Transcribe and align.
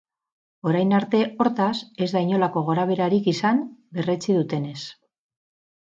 Orain 0.69 0.93
arte, 0.99 1.19
hortaz, 1.45 1.75
ez 2.05 2.09
da 2.17 2.25
inolako 2.29 2.65
gorabeherarik 2.73 3.31
izan, 3.37 3.63
berretsi 3.99 4.39
dutenez. 4.43 4.79